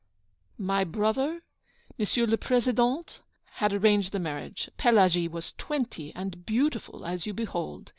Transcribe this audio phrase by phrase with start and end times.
[0.57, 1.43] 'My brother,
[1.99, 2.07] M.
[2.25, 3.19] le Président,
[3.57, 4.67] had arranged the marriage.
[4.75, 7.89] Pelagie was twenty, and beautiful, as you behold.